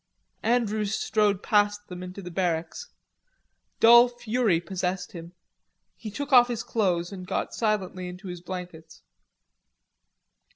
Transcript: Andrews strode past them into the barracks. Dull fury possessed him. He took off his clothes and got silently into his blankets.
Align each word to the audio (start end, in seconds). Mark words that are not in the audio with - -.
Andrews 0.41 0.95
strode 0.95 1.43
past 1.43 1.87
them 1.87 2.01
into 2.01 2.23
the 2.23 2.31
barracks. 2.31 2.87
Dull 3.79 4.07
fury 4.07 4.59
possessed 4.59 5.11
him. 5.11 5.33
He 5.95 6.09
took 6.09 6.33
off 6.33 6.47
his 6.47 6.63
clothes 6.63 7.11
and 7.11 7.27
got 7.27 7.53
silently 7.53 8.07
into 8.07 8.27
his 8.27 8.41
blankets. 8.41 9.03